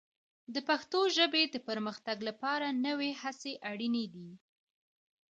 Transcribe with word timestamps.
د 0.53 0.55
پښتو 0.69 0.99
ژبې 1.17 1.43
د 1.53 1.55
پرمختګ 1.67 2.17
لپاره 2.29 2.67
نوې 2.85 3.11
هڅې 3.21 3.53
اړینې 3.71 4.05
دي. 4.13 4.29